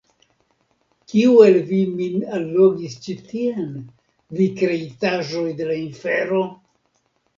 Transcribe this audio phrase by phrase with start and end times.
[1.11, 3.69] Kiu el vi min allogis ĉi tien,
[4.41, 6.43] vi kreitaĵoj de la infero?